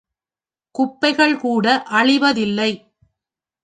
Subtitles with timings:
[0.75, 1.83] குப்பைகள் கூட
[1.91, 2.71] அழிவதில்லை.